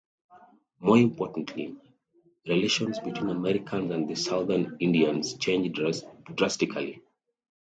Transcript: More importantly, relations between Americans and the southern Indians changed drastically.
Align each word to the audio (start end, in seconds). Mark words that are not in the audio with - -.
More 0.79 0.97
importantly, 0.97 1.75
relations 2.47 2.99
between 2.99 3.29
Americans 3.29 3.91
and 3.91 4.09
the 4.09 4.15
southern 4.15 4.77
Indians 4.79 5.35
changed 5.37 5.79
drastically. 6.35 7.03